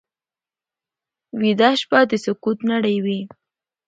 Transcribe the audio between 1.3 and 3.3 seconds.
ویده شپه د سکوت نړۍ وي